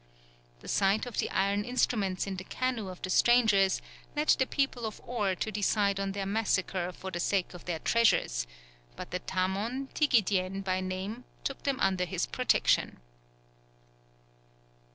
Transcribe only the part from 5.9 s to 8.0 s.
on their massacre for the sake of their